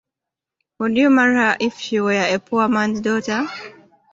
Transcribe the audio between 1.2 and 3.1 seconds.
her if she were a poor man's